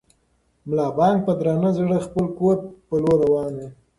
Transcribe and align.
ملا 0.67 0.87
بانګ 0.97 1.17
په 1.25 1.31
درانه 1.39 1.69
زړه 1.77 1.97
د 1.99 2.03
خپل 2.07 2.25
کور 2.37 2.57
په 2.87 2.95
لور 3.03 3.17
روان 3.25 3.51
و. 3.57 3.59